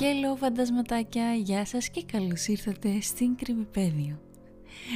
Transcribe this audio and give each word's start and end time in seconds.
Hello 0.00 0.36
φαντασματάκια, 0.36 1.34
γεια 1.34 1.64
σας 1.64 1.88
και 1.88 2.04
καλώς 2.12 2.46
ήρθατε 2.46 3.00
στην 3.00 3.36
Κρυμιπέδιο. 3.36 4.20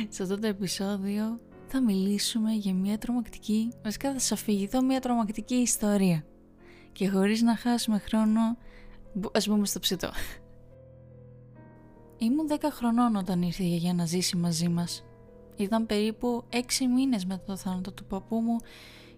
Σε 0.09 0.23
αυτό 0.23 0.39
το 0.39 0.47
επεισόδιο 0.47 1.41
θα 1.67 1.83
μιλήσουμε 1.83 2.53
για 2.53 2.75
μια 2.75 2.99
τρομακτική, 2.99 3.69
βασικά 3.85 4.13
θα 4.13 4.19
σας 4.19 4.33
αφηγηθώ 4.33 4.83
μια 4.83 5.01
τρομακτική 5.01 5.55
ιστορία. 5.55 6.25
Και 6.93 7.09
χωρίς 7.09 7.43
να 7.43 7.57
χάσουμε 7.57 7.99
χρόνο, 7.99 8.41
ας 9.33 9.49
μπούμε 9.49 9.67
στο 9.67 9.79
ψητό. 9.79 10.11
Ήμουν 12.19 12.47
10 12.49 12.57
χρονών 12.71 13.17
όταν 13.17 13.43
ήρθε 13.43 13.63
η 13.63 13.67
γιαγιά 13.69 13.95
να 13.95 14.05
ζήσει 14.05 14.37
μαζί 14.37 14.69
μας. 14.69 15.05
Ήταν 15.57 15.87
περίπου 15.87 16.45
6 16.51 16.87
μήνες 16.95 17.25
μετά 17.25 17.43
το 17.47 17.57
θάνατο 17.57 17.93
του 17.93 18.05
παππού 18.05 18.37
μου 18.37 18.57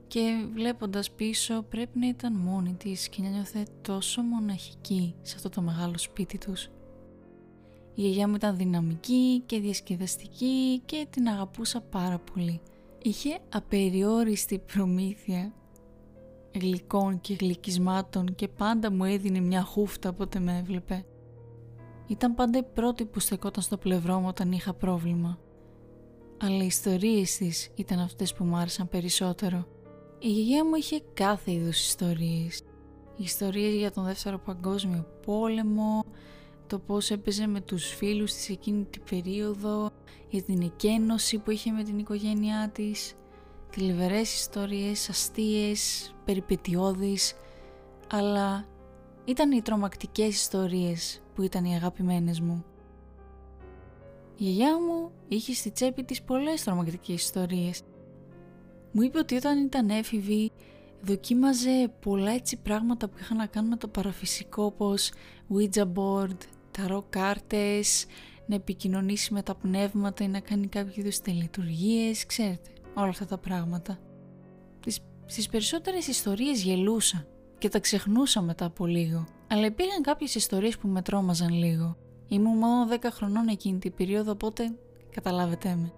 και 0.08 0.46
βλέποντας 0.54 1.10
πίσω 1.10 1.62
πρέπει 1.62 1.98
να 1.98 2.08
ήταν 2.08 2.32
μόνη 2.32 2.74
της 2.74 3.08
και 3.08 3.22
να 3.22 3.28
νιώθε 3.28 3.66
τόσο 3.82 4.22
μοναχική 4.22 5.14
σε 5.22 5.34
αυτό 5.36 5.48
το 5.48 5.60
μεγάλο 5.60 5.98
σπίτι 5.98 6.38
τους. 6.38 6.68
Η 7.94 8.00
γιαγιά 8.00 8.28
μου 8.28 8.34
ήταν 8.34 8.56
δυναμική 8.56 9.42
και 9.46 9.60
διασκεδαστική 9.60 10.82
και 10.84 11.06
την 11.10 11.28
αγαπούσα 11.28 11.80
πάρα 11.80 12.18
πολύ. 12.18 12.60
Είχε 13.02 13.38
απεριόριστη 13.48 14.58
προμήθεια 14.58 15.52
γλυκών 16.60 17.20
και 17.20 17.34
γλυκισμάτων 17.34 18.34
και 18.34 18.48
πάντα 18.48 18.92
μου 18.92 19.04
έδινε 19.04 19.40
μια 19.40 19.62
χούφτα 19.62 20.08
όποτε 20.08 20.38
με 20.38 20.58
έβλεπε. 20.58 21.04
Ήταν 22.06 22.34
πάντα 22.34 22.58
η 22.58 22.62
πρώτη 22.62 23.04
που 23.04 23.20
στεκόταν 23.20 23.62
στο 23.62 23.76
πλευρό 23.76 24.20
μου 24.20 24.28
όταν 24.28 24.52
είχα 24.52 24.74
πρόβλημα. 24.74 25.38
Αλλά 26.40 26.62
οι 26.62 26.66
ιστορίες 26.66 27.36
της 27.36 27.70
ήταν 27.74 27.98
αυτές 27.98 28.32
που 28.34 28.44
μου 28.44 28.56
άρεσαν 28.56 28.88
περισσότερο. 28.88 29.66
Η 30.20 30.28
γιαγιά 30.28 30.64
μου 30.64 30.74
είχε 30.74 31.02
κάθε 31.14 31.52
είδους 31.52 31.86
ιστορίες. 31.86 32.62
Ιστορίες 33.16 33.74
για 33.74 33.90
τον 33.90 34.04
δεύτερο 34.04 34.38
παγκόσμιο 34.38 35.06
πόλεμο, 35.26 36.04
το 36.66 36.78
πώς 36.78 37.10
έπαιζε 37.10 37.46
με 37.46 37.60
τους 37.60 37.94
φίλους 37.94 38.32
της 38.32 38.48
εκείνη 38.48 38.84
την 38.84 39.02
περίοδο, 39.10 39.90
για 40.28 40.42
την 40.42 40.62
εκένωση 40.62 41.38
που 41.38 41.50
είχε 41.50 41.70
με 41.70 41.82
την 41.82 41.98
οικογένειά 41.98 42.70
της, 42.74 43.14
θλιβερές 43.70 44.34
ιστορίες, 44.34 45.08
αστείες, 45.08 46.14
περιπετειώδεις, 46.24 47.34
αλλά 48.10 48.66
ήταν 49.24 49.52
οι 49.52 49.62
τρομακτικές 49.62 50.28
ιστορίες 50.28 51.22
που 51.34 51.42
ήταν 51.42 51.64
οι 51.64 51.74
αγαπημένες 51.74 52.40
μου. 52.40 52.64
Η 54.36 54.44
γιαγιά 54.44 54.78
μου 54.80 55.10
είχε 55.28 55.54
στη 55.54 55.70
τσέπη 55.70 56.04
της 56.04 56.22
πολλές 56.22 56.64
τρομακτικές 56.64 57.22
ιστορίες. 57.22 57.82
Μου 58.92 59.02
είπε 59.02 59.18
ότι 59.18 59.34
όταν 59.34 59.64
ήταν 59.64 59.88
έφηβη 59.90 60.52
δοκίμαζε 61.02 61.92
πολλά 62.00 62.30
έτσι 62.30 62.56
πράγματα 62.56 63.08
που 63.08 63.16
είχαν 63.20 63.36
να 63.36 63.46
κάνουν 63.46 63.70
με 63.70 63.76
το 63.76 63.88
παραφυσικό 63.88 64.64
όπως 64.64 65.10
Ouija 65.54 65.86
board, 65.94 66.36
ταρό 66.70 67.06
κάρτες, 67.10 68.06
να 68.46 68.54
επικοινωνήσει 68.54 69.32
με 69.32 69.42
τα 69.42 69.54
πνεύματα 69.54 70.24
ή 70.24 70.28
να 70.28 70.40
κάνει 70.40 70.66
κάποιο 70.66 70.92
είδους 70.96 71.20
τελετουργίες, 71.20 72.26
ξέρετε, 72.26 72.70
όλα 72.94 73.08
αυτά 73.08 73.26
τα 73.26 73.38
πράγματα. 73.38 73.98
Τις, 74.80 75.00
στις 75.26 75.48
περισσότερες 75.48 76.06
ιστορίες 76.06 76.62
γελούσα 76.62 77.26
και 77.58 77.68
τα 77.68 77.80
ξεχνούσα 77.80 78.42
μετά 78.42 78.64
από 78.64 78.86
λίγο. 78.86 79.24
Αλλά 79.48 79.66
υπήρχαν 79.66 80.02
κάποιες 80.02 80.34
ιστορίες 80.34 80.78
που 80.78 80.88
με 80.88 81.02
τρόμαζαν 81.02 81.52
λίγο. 81.52 81.96
Ήμουν 82.28 82.58
μόνο 82.58 82.88
10 82.90 83.08
χρονών 83.10 83.48
εκείνη 83.48 83.78
την 83.78 83.94
περίοδο, 83.94 84.30
οπότε 84.30 84.78
καταλάβετε 85.10 85.76
με. 85.76 85.92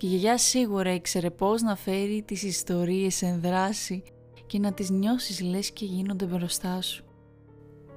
Και 0.00 0.06
η 0.06 0.08
γιαγιά 0.08 0.38
σίγουρα 0.38 0.94
ήξερε 0.94 1.30
πώς 1.30 1.62
να 1.62 1.76
φέρει 1.76 2.22
τις 2.22 2.42
ιστορίες 2.42 3.22
εν 3.22 3.40
δράση 3.40 4.02
και 4.46 4.58
να 4.58 4.72
τις 4.72 4.90
νιώσεις 4.90 5.40
λες 5.40 5.70
και 5.70 5.84
γίνονται 5.84 6.24
μπροστά 6.24 6.82
σου. 6.82 7.04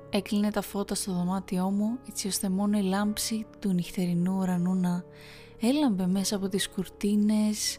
Έκλεινε 0.09 0.51
τα 0.51 0.61
φώτα 0.61 0.95
στο 0.95 1.13
δωμάτιό 1.13 1.69
μου 1.69 1.97
έτσι 2.07 2.27
ώστε 2.27 2.49
μόνο 2.49 2.77
η 2.77 2.81
λάμψη 2.81 3.45
του 3.59 3.73
νυχτερινού 3.73 4.37
ουρανού 4.37 4.73
να 4.75 5.03
έλαμπε 5.61 6.07
μέσα 6.07 6.35
από 6.35 6.47
τις 6.47 6.69
κουρτίνες 6.69 7.77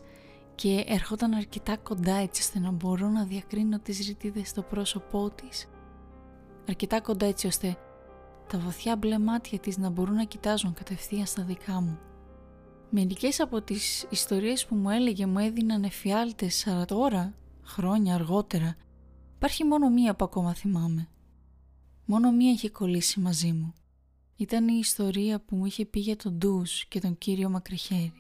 και 0.54 0.84
ερχόταν 0.86 1.32
αρκετά 1.32 1.76
κοντά 1.76 2.14
έτσι 2.14 2.42
ώστε 2.42 2.58
να 2.58 2.70
μπορώ 2.70 3.08
να 3.08 3.24
διακρίνω 3.24 3.78
τις 3.78 4.06
ρητίδες 4.06 4.48
στο 4.48 4.62
πρόσωπό 4.62 5.30
της. 5.30 5.68
Αρκετά 6.68 7.00
κοντά 7.00 7.26
έτσι 7.26 7.46
ώστε 7.46 7.76
τα 8.48 8.58
βαθιά 8.58 8.96
μπλε 8.96 9.18
μάτια 9.18 9.58
της 9.58 9.78
να 9.78 9.88
μπορούν 9.88 10.14
να 10.14 10.24
κοιτάζουν 10.24 10.74
κατευθείαν 10.74 11.26
στα 11.26 11.42
δικά 11.42 11.80
μου. 11.80 11.98
Μερικές 12.96 13.40
από 13.40 13.62
τις 13.62 14.06
ιστορίες 14.10 14.66
που 14.66 14.74
μου 14.74 14.90
έλεγε 14.90 15.26
μου 15.26 15.38
έδιναν 15.38 15.84
εφιάλτες, 15.84 16.66
αλλά 16.66 16.84
τώρα, 16.84 17.34
χρόνια 17.62 18.14
αργότερα, 18.14 18.76
υπάρχει 19.34 19.64
μόνο 19.64 19.90
μία 19.90 20.14
που 20.14 20.24
ακόμα 20.24 20.54
θυμάμαι. 20.54 21.08
Μόνο 22.04 22.32
μία 22.32 22.50
είχε 22.50 22.70
κολλήσει 22.70 23.20
μαζί 23.20 23.52
μου. 23.52 23.74
Ήταν 24.36 24.68
η 24.68 24.78
ιστορία 24.80 25.40
που 25.40 25.56
μου 25.56 25.66
είχε 25.66 25.84
πει 25.84 26.00
για 26.00 26.16
τον 26.16 26.32
Ντούς 26.32 26.86
και 26.86 27.00
τον 27.00 27.18
κύριο 27.18 27.48
Μακριχέρη. 27.48 28.12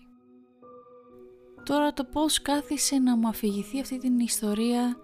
Τώρα 1.64 1.92
το 1.92 2.04
πώς 2.04 2.42
κάθισε 2.42 2.98
να 2.98 3.16
μου 3.16 3.28
αφηγηθεί 3.28 3.80
αυτή 3.80 3.98
την 3.98 4.18
ιστορία 4.18 4.96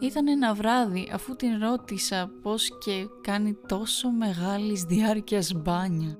ήταν 0.00 0.28
ένα 0.28 0.54
βράδυ 0.54 1.10
αφού 1.12 1.36
την 1.36 1.58
ρώτησα 1.58 2.30
πώς 2.42 2.78
και 2.78 3.06
κάνει 3.20 3.56
τόσο 3.68 4.10
μεγάλης 4.10 4.82
διάρκειας 4.82 5.52
μπάνια. 5.52 6.18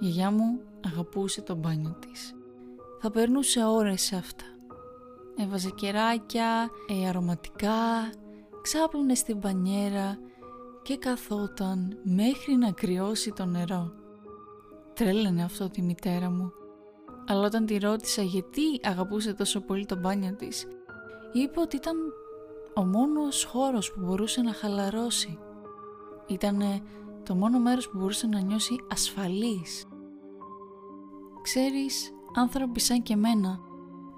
Η 0.00 0.06
γιαγιά 0.06 0.30
μου 0.30 0.60
αγαπούσε 0.86 1.42
το 1.42 1.54
μπάνιο 1.54 1.96
της. 2.00 2.34
Θα 3.00 3.10
περνούσε 3.10 3.64
ώρες 3.64 4.02
σε 4.02 4.16
αυτά. 4.16 4.44
Έβαζε 5.36 5.70
κεράκια, 5.70 6.70
ε, 6.88 7.08
αρωματικά, 7.08 8.12
ξάπλωνε 8.62 9.14
στην 9.14 9.36
μπανιέρα 9.36 10.18
και 10.82 10.96
καθόταν 10.96 11.98
μέχρι 12.02 12.56
να 12.56 12.70
κρυώσει 12.70 13.32
το 13.32 13.44
νερό. 13.44 13.92
Τρέλαινε 14.94 15.44
αυτό 15.44 15.70
τη 15.70 15.82
μητέρα 15.82 16.30
μου. 16.30 16.52
Αλλά 17.26 17.46
όταν 17.46 17.66
τη 17.66 17.78
ρώτησα 17.78 18.22
γιατί 18.22 18.62
αγαπούσε 18.82 19.34
τόσο 19.34 19.60
πολύ 19.60 19.86
το 19.86 19.96
μπάνιο 19.96 20.34
της, 20.34 20.66
είπε 21.32 21.60
ότι 21.60 21.76
ήταν 21.76 21.96
ο 22.74 22.84
μόνος 22.84 23.44
χώρος 23.44 23.92
που 23.92 24.00
μπορούσε 24.04 24.40
να 24.40 24.52
χαλαρώσει. 24.52 25.38
Ήτανε 26.26 26.80
το 27.22 27.34
μόνο 27.34 27.58
μέρος 27.58 27.88
που 27.88 27.98
μπορούσε 27.98 28.26
να 28.26 28.40
νιώσει 28.40 28.74
ασφαλής. 28.90 29.86
Ξέρεις, 31.42 32.12
άνθρωποι 32.34 32.80
σαν 32.80 33.02
και 33.02 33.12
εμένα, 33.12 33.60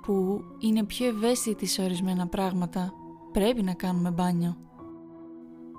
που 0.03 0.45
είναι 0.59 0.85
πιο 0.85 1.07
ευαίσθητοι 1.07 1.67
σε 1.67 1.83
ορισμένα 1.83 2.27
πράγματα, 2.27 2.95
πρέπει 3.33 3.63
να 3.63 3.75
κάνουμε 3.75 4.11
μπάνιο. 4.11 4.57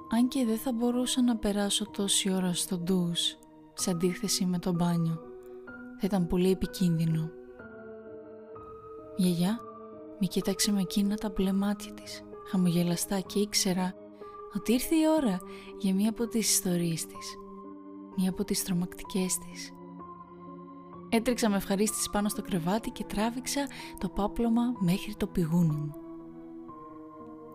Αν 0.09 0.28
και 0.28 0.46
δεν 0.46 0.58
θα 0.58 0.74
μπορούσα 0.74 1.22
να 1.22 1.38
περάσω 1.38 1.90
τόση 1.90 2.34
ώρα 2.34 2.54
στο 2.54 2.78
ντους, 2.78 3.38
σε 3.74 3.90
αντίθεση 3.90 4.46
με 4.46 4.59
το 4.59 4.72
μπάνιο, 4.74 5.20
θα 6.00 6.02
ήταν 6.04 6.28
πολύ 6.28 6.52
επικίνδυνο. 6.52 7.30
Γιαγιά, 9.16 9.60
με 10.20 10.25
κοίταξε 10.28 10.72
με 10.72 10.81
εκείνα 10.81 11.16
τα 11.16 11.30
μπλε 11.30 11.54
μάτια 11.54 11.94
της 11.94 12.24
χαμογελαστά 12.50 13.20
και 13.20 13.40
ήξερα 13.40 13.94
ότι 14.56 14.74
ήρθε 14.74 14.96
η 14.96 15.04
ώρα 15.18 15.40
για 15.80 15.94
μία 15.94 16.10
από 16.10 16.28
τις 16.28 16.52
ιστορίες 16.52 17.06
της, 17.06 17.36
μία 18.18 18.30
από 18.30 18.44
τις 18.44 18.64
τρομακτικές 18.64 19.38
της. 19.38 19.74
Έτρεξα 21.16 21.50
με 21.50 21.56
ευχαρίστηση 21.56 22.09
πάνω 22.09 22.29
στο 22.29 22.41
κρεβάτι 22.41 22.90
και 22.90 23.03
τράβηξα 23.03 23.68
το 23.97 24.09
πάπλωμα 24.09 24.62
μέχρι 24.79 25.16
το 25.16 25.28
πηγούνι 25.28 25.75
μου. 25.75 25.96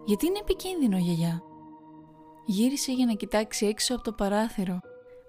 «Γιατί 0.04 0.26
είναι 0.26 0.38
επικίνδυνο, 0.38 0.98
γιαγιά» 0.98 1.42
Γύρισε 2.44 2.92
για 2.92 3.06
να 3.06 3.12
κοιτάξει 3.12 3.66
έξω 3.66 3.94
από 3.94 4.02
το 4.02 4.12
παράθυρο, 4.12 4.80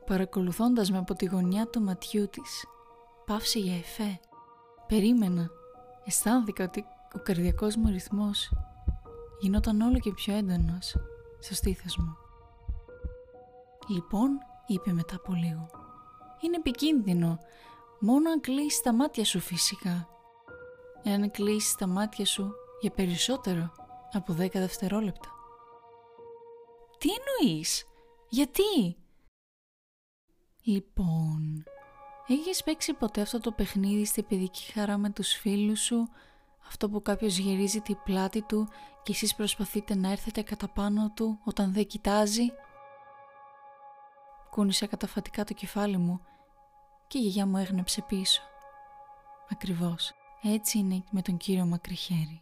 παρακολουθώντας 0.06 0.92
με 0.92 0.98
από 0.98 1.14
τη 1.14 1.26
γωνιά 1.26 1.68
του 1.68 1.82
ματιού 1.82 2.30
της. 2.30 2.66
Πάυσε 3.26 3.60
για 3.60 3.76
εφέ. 3.76 4.20
Περίμενα. 4.88 5.50
Αισθάνθηκα 6.06 6.64
ότι 6.64 6.86
ο 7.16 7.20
καρδιακός 7.20 7.76
μου 7.76 7.90
ρυθμός 7.90 8.54
γινόταν 9.40 9.82
όλο 9.82 10.00
και 10.00 10.12
πιο 10.12 10.36
έντονος 10.36 10.96
στο 11.40 11.54
στήθος 11.54 11.98
μου. 11.98 12.18
«Λοιπόν», 13.88 14.30
είπε 14.68 14.94
μετά 14.94 15.16
από 15.16 15.34
λίγο, 15.34 15.70
«είναι 16.42 16.56
επικίνδυνο, 16.56 17.40
μόνο 18.00 18.30
αν 18.30 18.42
κλείσεις 18.42 18.82
τα 18.82 18.94
μάτια 18.94 19.26
σου 19.26 19.40
φυσικά. 19.40 20.08
Εάν 21.04 21.32
κλείσεις 21.32 21.76
τα 21.76 21.88
μάτια 21.88 22.26
σου 22.26 22.52
για 22.82 22.92
περισσότερο 22.92 23.72
από 24.12 24.34
10 24.34 24.50
δευτερόλεπτα». 24.52 25.30
«Τι 26.98 27.10
εννοείς, 27.10 27.86
γιατί» 28.30 28.98
«Λοιπόν, 30.62 31.64
έχεις 32.28 32.64
παίξει 32.64 32.94
ποτέ 32.94 33.22
αυτό 33.22 33.40
το 33.40 33.52
παιχνίδι 33.52 34.06
στη 34.06 34.24
παιδική 34.24 34.72
χαρά 34.72 34.98
με 34.98 35.10
τους 35.10 35.32
φίλους 35.34 35.80
σου; 35.80 36.10
Αυτό 36.68 36.90
που 36.90 37.02
κάποιος 37.02 37.38
γυρίζει 37.38 37.82
την 37.82 37.98
πλάτη 38.04 38.42
του 38.42 38.68
και 39.04 39.12
εσείς 39.12 39.36
προσπαθείτε 39.36 39.96
να 39.96 40.12
έρθετε 40.12 40.42
κατά 40.42 40.70
πάνω 40.70 41.12
του 41.16 41.40
όταν 41.46 41.74
δεν 41.74 41.88
κοιτάζει; 41.88 42.46
Κούνησα 44.50 44.88
καταφατικά 44.88 45.44
το 45.44 45.54
κεφάλι 45.54 45.98
μου 45.98 46.22
και 47.10 47.18
η 47.18 47.22
γιαγιά 47.22 47.46
μου 47.46 47.58
έγνεψε 47.58 48.02
πίσω. 48.02 48.42
Ακριβώς, 49.52 50.14
έτσι 50.44 50.78
είναι 50.78 51.04
με 51.10 51.22
τον 51.22 51.38
κύριο 51.38 51.66
Μακριχέρη. 51.66 52.42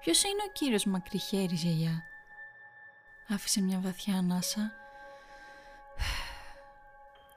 Ποιος 0.00 0.22
είναι 0.22 0.42
ο 0.48 0.52
κύριος 0.52 0.84
Μακριχέρης, 0.84 1.62
γιαγιά; 1.62 2.02
Άφησε 3.28 3.60
μια 3.60 3.80
βαθιά 3.80 4.16
ανάσα 4.16 4.72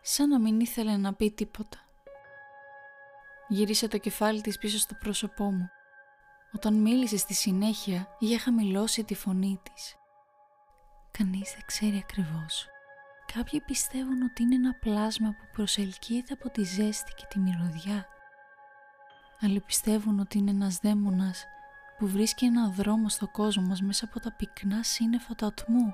σαν 0.01 0.29
να 0.29 0.39
μην 0.39 0.59
ήθελε 0.59 0.97
να 0.97 1.13
πει 1.13 1.31
τίποτα. 1.31 1.77
Γύρισε 3.47 3.87
το 3.87 3.97
κεφάλι 3.97 4.41
της 4.41 4.57
πίσω 4.57 4.77
στο 4.77 4.95
πρόσωπό 4.95 5.51
μου. 5.51 5.69
Όταν 6.53 6.73
μίλησε 6.73 7.17
στη 7.17 7.33
συνέχεια, 7.33 8.15
είχε 8.19 8.37
χαμηλώσει 8.37 9.03
τη 9.03 9.15
φωνή 9.15 9.59
της. 9.63 9.95
Κανείς 11.11 11.51
δεν 11.53 11.65
ξέρει 11.65 11.97
ακριβώς. 11.97 12.67
Κάποιοι 13.33 13.61
πιστεύουν 13.61 14.21
ότι 14.21 14.43
είναι 14.43 14.55
ένα 14.55 14.73
πλάσμα 14.73 15.29
που 15.29 15.45
προσελκύεται 15.51 16.33
από 16.33 16.49
τη 16.49 16.63
ζέστη 16.63 17.13
και 17.15 17.25
τη 17.29 17.39
μυρωδιά. 17.39 18.05
Άλλοι 19.41 19.59
πιστεύουν 19.59 20.19
ότι 20.19 20.37
είναι 20.37 20.51
ένας 20.51 20.77
δαίμονας 20.77 21.45
που 21.97 22.07
βρίσκει 22.07 22.45
ένα 22.45 22.69
δρόμο 22.69 23.09
στο 23.09 23.27
κόσμο 23.27 23.67
μας 23.67 23.81
μέσα 23.81 24.05
από 24.05 24.19
τα 24.19 24.31
πυκνά 24.31 24.83
σύννεφα 24.83 25.35
του 25.35 25.45
ατμού. 25.45 25.93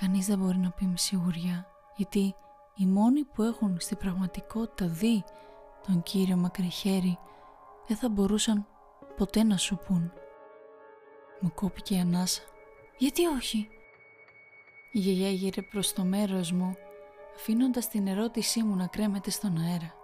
Κανείς 0.00 0.26
δεν 0.26 0.38
μπορεί 0.38 0.58
να 0.58 0.70
πει 0.70 0.84
με 0.84 0.96
σιγουριά, 0.96 1.66
γιατί 1.96 2.34
οι 2.74 2.86
μόνοι 2.86 3.24
που 3.24 3.42
έχουν 3.42 3.76
στην 3.80 3.96
πραγματικότητα 3.96 4.86
δει 4.86 5.24
τον 5.86 6.02
Κύριο 6.02 6.36
Μακρυχέρι 6.36 7.18
δεν 7.86 7.96
θα 7.96 8.08
μπορούσαν 8.08 8.66
ποτέ 9.16 9.42
να 9.42 9.56
σου 9.56 9.78
πούν. 9.86 10.12
Μου 11.40 11.52
κόπηκε 11.54 11.94
η 11.94 11.98
ανάσα. 11.98 12.42
Γιατί 12.98 13.26
όχι. 13.26 13.68
Η 14.96 14.98
γιαγιά 14.98 15.30
γύρε 15.30 15.62
προς 15.62 15.92
το 15.92 16.04
μέρος 16.04 16.52
μου, 16.52 16.74
αφήνοντας 17.34 17.88
την 17.88 18.06
ερώτησή 18.06 18.62
μου 18.62 18.76
να 18.76 18.86
κρέμεται 18.86 19.30
στον 19.30 19.58
αέρα. 19.58 19.94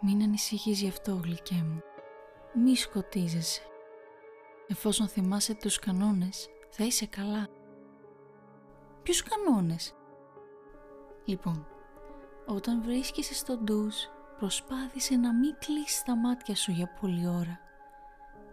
Μην 0.00 0.22
ανησυχείς 0.22 0.80
γι' 0.80 0.88
αυτό, 0.88 1.20
γλυκέ 1.24 1.54
μου. 1.54 1.82
Μη 2.54 2.76
σκοτίζεσαι. 2.76 3.62
Εφόσον 4.66 5.08
θυμάσαι 5.08 5.54
τους 5.54 5.78
κανόνες, 5.78 6.48
θα 6.70 6.84
είσαι 6.84 7.06
καλά. 7.06 7.48
Ποιους 9.02 9.22
κανόνες; 9.22 9.94
Λοιπόν, 11.24 11.66
όταν 12.46 12.82
βρίσκεσαι 12.82 13.34
στο 13.34 13.56
ντους, 13.56 14.08
προσπάθησε 14.38 15.16
να 15.16 15.34
μην 15.34 15.54
κλείσεις 15.58 16.02
τα 16.02 16.16
μάτια 16.16 16.54
σου 16.54 16.70
για 16.70 16.96
πολλή 17.00 17.26
ώρα. 17.26 17.60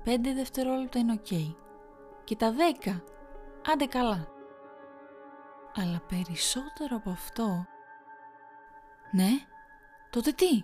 Πέντε 0.03 0.33
δευτερόλεπτα 0.33 0.99
είναι 0.99 1.13
οκ. 1.13 1.55
Και 2.23 2.35
τα 2.35 2.51
δέκα, 2.51 3.03
άντε 3.73 3.85
καλά. 3.85 4.35
Αλλά 5.79 6.01
περισσότερο 6.07 6.95
από 6.95 7.09
αυτό... 7.09 7.65
Ναι, 9.11 9.29
τότε 10.09 10.31
τι; 10.31 10.63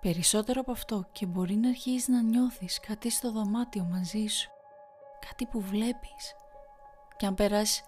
Περισσότερο 0.00 0.60
από 0.60 0.72
αυτό 0.72 1.08
και 1.12 1.26
μπορεί 1.26 1.54
να 1.54 1.68
αρχίσεις 1.68 2.08
να 2.08 2.22
νιώθεις 2.22 2.80
κάτι 2.80 3.10
στο 3.10 3.32
δωμάτιο 3.32 3.84
μαζί 3.84 4.26
σου. 4.26 4.50
Κάτι 5.28 5.46
που 5.46 5.60
βλέπεις. 5.60 6.34
Και 7.16 7.26
αν 7.26 7.34
περάσεις 7.34 7.82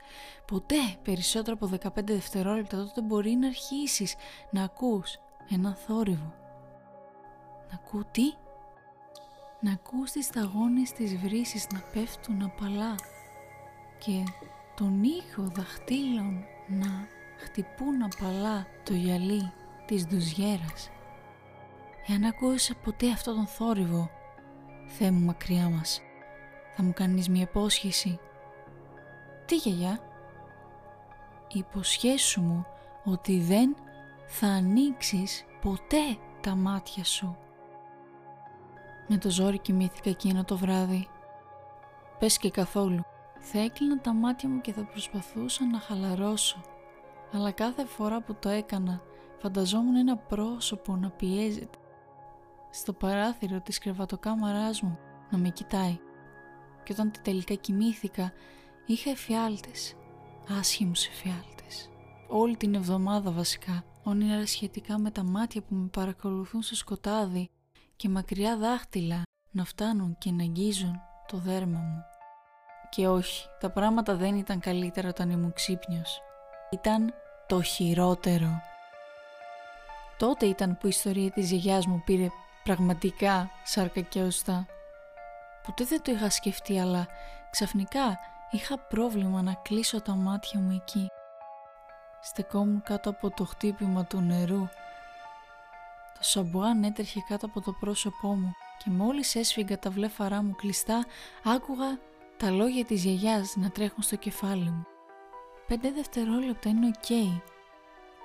ποτέ 0.46 0.76
περισσότερο 1.02 1.56
από 1.60 1.90
15 2.00 2.04
δευτερόλεπτα 2.04 2.76
τότε 2.76 3.00
μπορεί 3.00 3.30
να 3.30 3.46
αρχίσεις 3.46 4.14
να 4.50 4.62
ακούς 4.62 5.18
ένα 5.50 5.74
θόρυβο. 5.74 6.34
Να 7.70 7.74
ακού 7.74 8.04
τι; 8.10 8.34
Να 9.60 9.72
ακούς 9.72 10.10
τις 10.10 10.24
σταγόνες 10.26 10.92
της 10.92 11.16
βρύσης 11.16 11.66
να 11.72 11.80
πέφτουν 11.92 12.42
απαλά 12.42 12.94
και 13.98 14.24
τον 14.76 15.02
ήχο 15.02 15.42
δαχτύλων 15.42 16.44
να 16.66 17.08
χτυπούν 17.36 18.02
απαλά 18.02 18.66
το 18.84 18.94
γυαλί 18.94 19.52
της 19.86 20.06
ντουζιέρας. 20.06 20.90
Εάν 22.06 22.24
ακούσεις 22.24 22.76
ποτέ 22.76 23.10
αυτό 23.10 23.34
τον 23.34 23.46
θόρυβο, 23.46 24.10
Θεέ 24.86 25.10
μου 25.10 25.24
μακριά 25.24 25.68
μας, 25.68 26.00
θα 26.76 26.82
μου 26.82 26.92
κάνεις 26.92 27.28
μια 27.28 27.42
υπόσχεση. 27.42 28.18
Τι 29.44 29.56
γιαγιά; 29.56 30.00
Υποσχέσου 31.48 32.40
μου 32.40 32.66
ότι 33.04 33.40
δεν 33.40 33.76
θα 34.26 34.46
ανοίξεις 34.46 35.44
ποτέ 35.60 36.18
τα 36.40 36.54
μάτια 36.54 37.04
σου. 37.04 37.36
Με 39.08 39.18
το 39.18 39.30
ζόρι 39.30 39.58
κοιμήθηκα 39.58 40.10
εκείνο 40.10 40.44
το 40.44 40.56
βράδυ. 40.56 41.08
Πες 42.18 42.38
και 42.38 42.50
καθόλου. 42.50 43.04
Θα 43.40 43.58
έκλεινα 43.58 44.00
τα 44.00 44.12
μάτια 44.12 44.48
μου 44.48 44.60
και 44.60 44.72
θα 44.72 44.84
προσπαθούσα 44.84 45.64
να 45.66 45.78
χαλαρώσω. 45.78 46.60
Αλλά 47.32 47.50
κάθε 47.50 47.84
φορά 47.84 48.22
που 48.22 48.34
το 48.34 48.48
έκανα 48.48 49.02
φανταζόμουν 49.38 49.96
ένα 49.96 50.16
πρόσωπο 50.16 50.96
να 50.96 51.10
πιέζεται 51.10 51.78
στο 52.70 52.92
παράθυρο 52.92 53.60
της 53.60 53.78
κρεβατοκάμαράς 53.78 54.80
μου 54.80 54.98
να 55.30 55.38
με 55.38 55.48
κοιτάει. 55.48 55.98
Και 56.82 56.92
όταν 56.92 57.10
τελικά 57.22 57.54
κοιμήθηκα 57.54 58.32
είχα 58.86 59.10
εφιάλτες, 59.10 59.94
άσχημους 60.58 61.06
εφιάλτες. 61.06 61.90
Όλη 62.28 62.56
την 62.56 62.74
εβδομάδα 62.74 63.30
βασικά, 63.30 63.84
όνειρα 64.02 64.46
σχετικά 64.46 64.98
με 64.98 65.10
τα 65.10 65.22
μάτια 65.22 65.62
που 65.62 65.74
με 65.74 65.86
παρακολουθούν 65.86 66.62
στο 66.62 66.74
σκοτάδι 66.74 67.48
και 67.96 68.08
μακριά 68.08 68.56
δάχτυλα 68.56 69.22
να 69.50 69.64
φτάνουν 69.64 70.16
και 70.18 70.30
να 70.30 70.42
αγγίζουν 70.42 71.00
το 71.26 71.38
δέρμα 71.38 71.78
μου. 71.78 72.15
Και 72.88 73.08
όχι, 73.08 73.48
τα 73.60 73.70
πράγματα 73.70 74.14
δεν 74.14 74.34
ήταν 74.34 74.60
καλύτερα 74.60 75.08
όταν 75.08 75.30
ήμουν 75.30 75.52
ξύπνιος. 75.52 76.20
Ήταν 76.70 77.14
το 77.46 77.62
χειρότερο. 77.62 78.60
Τότε 80.16 80.46
ήταν 80.46 80.78
που 80.78 80.86
η 80.86 80.88
ιστορία 80.88 81.30
της 81.30 81.50
γιαγιάς 81.50 81.86
μου 81.86 82.02
πήρε 82.04 82.28
πραγματικά 82.64 83.50
σάρκα 83.64 84.00
και 84.00 84.22
οστά. 84.22 84.66
Ποτέ 85.66 85.84
δεν 85.84 86.02
το 86.02 86.12
είχα 86.12 86.30
σκεφτεί 86.30 86.78
αλλά 86.78 87.06
ξαφνικά 87.50 88.18
είχα 88.50 88.78
πρόβλημα 88.78 89.42
να 89.42 89.54
κλείσω 89.54 90.02
τα 90.02 90.14
μάτια 90.14 90.60
μου 90.60 90.70
εκεί. 90.70 91.08
Στεκόμουν 92.20 92.82
κάτω 92.82 93.10
από 93.10 93.30
το 93.30 93.44
χτύπημα 93.44 94.04
του 94.04 94.20
νερού. 94.20 94.68
Το 96.14 96.22
σαμπουάν 96.22 96.84
έτρεχε 96.84 97.20
κάτω 97.28 97.46
από 97.46 97.60
το 97.60 97.72
πρόσωπό 97.72 98.28
μου 98.28 98.52
και 98.84 98.90
μόλις 98.90 99.34
έσφιγγα 99.34 99.78
τα 99.78 99.90
βλέφαρά 99.90 100.42
μου 100.42 100.54
κλειστά 100.54 101.04
άκουγα 101.44 101.98
τα 102.36 102.50
λόγια 102.50 102.84
της 102.84 103.04
γιαγιάς 103.04 103.56
να 103.56 103.70
τρέχουν 103.70 104.02
στο 104.02 104.16
κεφάλι 104.16 104.70
μου. 104.70 104.86
Πέντε 105.66 105.90
δευτερόλεπτα 105.90 106.68
είναι 106.68 106.86
οκ. 106.86 107.34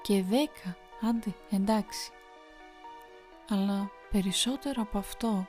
Και 0.02 0.24
δέκα, 0.24 0.78
άντε, 1.02 1.34
εντάξει. 1.52 2.12
Αλλά 3.50 3.90
περισσότερο 4.12 4.82
από 4.82 4.98
αυτό. 4.98 5.48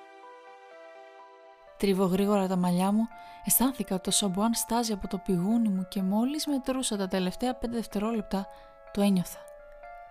Τρίβω 1.76 2.04
γρήγορα 2.04 2.46
τα 2.46 2.56
μαλλιά 2.56 2.92
μου, 2.92 3.08
αισθάνθηκα 3.44 3.94
ότι 3.94 4.04
το 4.04 4.10
σαμπουάν 4.10 4.54
στάζει 4.54 4.92
από 4.92 5.08
το 5.08 5.18
πηγούνι 5.18 5.68
μου 5.68 5.86
και 5.88 6.02
μόλις 6.02 6.46
μετρούσα 6.46 6.96
τα 6.96 7.08
τελευταία 7.08 7.54
πέντε 7.54 7.76
δευτερόλεπτα 7.76 8.46
το 8.92 9.00
ένιωθα. 9.00 9.38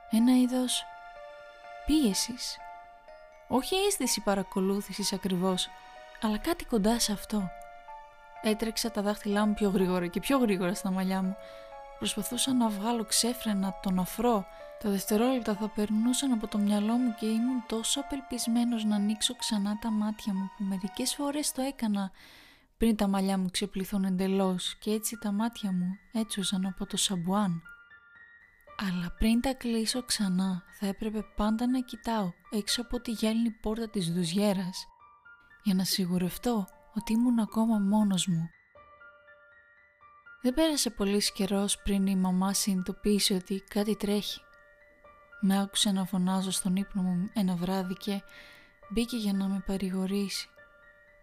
Ένα 0.10 0.38
είδος 0.38 0.84
πίεσης. 1.86 2.58
Όχι 3.48 3.76
αίσθηση 3.76 4.22
παρακολούθησης 4.22 5.14
ακριβώς, 5.14 5.68
αλλά 6.22 6.38
κάτι 6.38 6.66
κοντά 6.66 7.00
σε 7.00 7.12
αυτό. 7.12 7.52
Έτρεξα 8.42 8.92
τα 8.92 9.02
δάχτυλά 9.02 9.46
μου 9.46 9.54
πιο 9.54 9.70
γρήγορα 9.70 10.08
και 10.08 10.20
πιο 10.20 10.38
γρήγορα 10.38 10.74
στα 10.74 10.92
μαλλιά 10.92 11.22
μου. 11.22 11.36
Προσπαθούσα 11.98 12.54
να 12.54 12.70
βγάλω 12.70 13.04
ξέφρενα 13.04 13.80
τον 13.82 14.00
αφρό. 14.00 14.46
Τα 14.80 14.90
δευτερόλεπτα 14.90 15.56
θα 15.56 15.70
περνούσαν 15.70 16.32
από 16.32 16.48
το 16.48 16.58
μυαλό 16.58 16.94
μου 16.94 17.16
και 17.20 17.26
ήμουν 17.26 17.64
τόσο 17.68 18.00
απελπισμένος 18.00 18.84
να 18.84 18.96
ανοίξω 18.96 19.36
ξανά 19.36 19.78
τα 19.82 19.92
μάτια 19.92 20.34
μου 20.34 20.52
που 20.58 20.64
μερικές 20.64 21.16
φορές 21.16 21.52
το 21.52 21.62
έκανα 21.62 22.12
πριν 22.78 22.96
τα 22.96 23.08
μαλλιά 23.08 23.38
μου 23.38 23.50
ξεπληθούν 23.52 24.04
εντελώς 24.04 24.76
και 24.76 24.92
έτσι 24.92 25.18
τα 25.18 25.32
μάτια 25.32 25.72
μου 25.72 25.98
έτσουζαν 26.12 26.66
από 26.66 26.86
το 26.86 26.98
σαμπουάν. 26.98 27.62
Αλλά 28.88 29.16
πριν 29.18 29.42
τα 29.42 29.54
κλείσω 29.54 30.04
ξανά 30.04 30.64
θα 30.80 30.88
έπρεπε 30.88 31.26
πάντα 31.36 31.68
να 31.68 31.80
κοιτάω 31.80 32.32
έξω 32.50 32.82
από 32.82 33.02
τη 33.02 33.12
γέλνη 33.12 33.50
πόρτα 33.50 33.90
της 33.90 34.14
δουζιέρας 34.14 34.86
για 35.64 35.74
να 35.74 35.84
σιγουρευτώ 35.84 36.68
ότι 36.96 37.14
ήμουν 37.14 37.40
ακόμα 37.40 37.78
μόνος 37.78 38.28
μου. 38.28 38.50
Δεν 40.42 40.54
πέρασε 40.54 40.90
πολύς 40.90 41.32
καιρός 41.32 41.82
πριν 41.82 42.08
η 42.08 42.16
μαμά 42.16 42.54
συνειδητοποίησε 42.54 43.34
ότι 43.34 43.64
κάτι 43.70 43.96
τρέχει. 43.96 44.42
Με 45.42 45.62
άκουσε 45.62 45.92
να 45.92 46.06
φωνάζω 46.06 46.52
στον 46.52 46.76
ύπνο 46.76 47.02
μου 47.02 47.30
ένα 47.34 47.56
βράδυ 47.56 47.94
και 47.94 48.22
μπήκε 48.90 49.18
για 49.18 49.34
να 49.34 49.48
με 49.48 49.64
παρηγορήσει. 49.66 50.50